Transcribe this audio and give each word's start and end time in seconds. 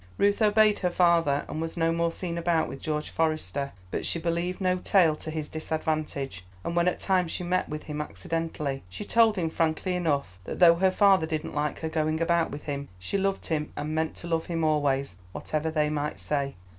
Ruth 0.17 0.41
obeyed 0.41 0.79
her 0.79 0.89
father, 0.89 1.45
and 1.47 1.61
was 1.61 1.77
no 1.77 1.91
more 1.91 2.11
seen 2.11 2.35
about 2.35 2.67
with 2.67 2.81
George 2.81 3.11
Forester; 3.11 3.71
but 3.91 4.03
she 4.03 4.17
believed 4.17 4.59
no 4.59 4.77
tale 4.79 5.15
to 5.17 5.29
his 5.29 5.47
disadvantage, 5.47 6.43
and 6.63 6.75
when 6.75 6.87
at 6.87 6.99
times 6.99 7.31
she 7.31 7.43
met 7.43 7.69
with 7.69 7.83
him 7.83 8.01
accidentally, 8.01 8.81
she 8.89 9.05
told 9.05 9.35
him 9.35 9.51
frankly 9.51 9.93
enough 9.93 10.39
that 10.45 10.57
though 10.57 10.73
her 10.77 10.89
father 10.89 11.27
didn't 11.27 11.53
like 11.53 11.81
her 11.81 11.87
going 11.89 12.19
about 12.19 12.49
with 12.49 12.63
him, 12.63 12.87
she 12.97 13.19
loved 13.19 13.45
him 13.45 13.71
and 13.77 13.93
meant 13.93 14.15
to 14.15 14.27
love 14.27 14.47
him 14.47 14.63
always, 14.63 15.17
whatever 15.33 15.69
they 15.69 15.87
might 15.87 16.19
say. 16.19 16.55